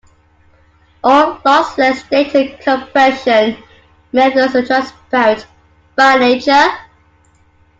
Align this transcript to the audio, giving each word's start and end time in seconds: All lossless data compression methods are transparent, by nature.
All 1.03 1.35
lossless 1.45 2.09
data 2.09 2.57
compression 2.59 3.63
methods 4.11 4.55
are 4.55 4.65
transparent, 4.65 5.45
by 5.95 6.17
nature. 6.17 6.69